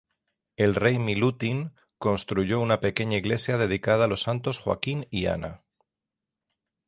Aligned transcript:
El 0.55 0.73
Rey 0.73 0.97
Milutin 0.97 1.75
construyó 1.99 2.59
una 2.59 2.79
pequeña 2.79 3.19
iglesia 3.19 3.59
dedicada 3.59 4.05
a 4.05 4.07
los 4.07 4.23
santos 4.23 4.57
Joaquín 4.57 5.05
y 5.11 5.27
Ana. 5.27 5.61